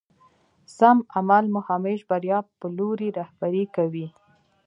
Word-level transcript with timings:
سم 0.77 0.97
عمل 1.15 1.43
مو 1.53 1.61
همېش 1.69 1.99
بريا 2.09 2.37
په 2.59 2.65
لوري 2.77 3.09
رهبري 3.19 3.65
کوي. 3.75 4.07